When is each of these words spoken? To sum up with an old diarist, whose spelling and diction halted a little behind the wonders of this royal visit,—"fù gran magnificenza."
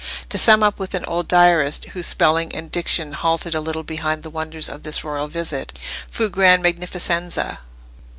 To 0.29 0.37
sum 0.39 0.63
up 0.63 0.79
with 0.79 0.95
an 0.95 1.05
old 1.05 1.27
diarist, 1.27 1.85
whose 1.93 2.07
spelling 2.07 2.55
and 2.55 2.71
diction 2.71 3.13
halted 3.13 3.53
a 3.53 3.61
little 3.61 3.83
behind 3.83 4.23
the 4.23 4.31
wonders 4.31 4.67
of 4.67 4.81
this 4.81 5.03
royal 5.03 5.27
visit,—"fù 5.27 6.27
gran 6.31 6.59
magnificenza." 6.63 7.59